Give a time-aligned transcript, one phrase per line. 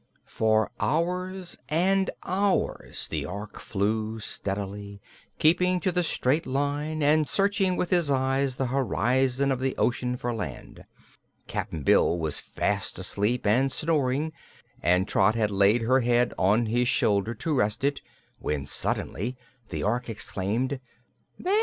[0.25, 4.99] For hours and hours the Ork flew steadily,
[5.37, 10.17] keeping to the straight line and searching with his eyes the horizon of the ocean
[10.17, 10.85] for land.
[11.45, 14.33] Cap'n Bill was fast asleep and snoring
[14.81, 18.01] and Trot had laid her head on his shoulder to rest it
[18.39, 19.37] when suddenly
[19.69, 20.79] the Ork exclaimed:
[21.37, 21.59] "There!